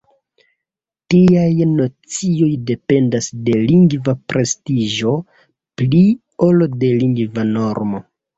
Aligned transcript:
Tiaj 1.13 1.67
nocioj 1.73 2.47
dependas 2.69 3.27
de 3.49 3.59
lingva 3.67 4.15
prestiĝo 4.33 5.13
pli 5.83 6.01
ol 6.49 6.67
de 6.83 6.91
lingva 7.05 7.47
normo. 7.53 8.03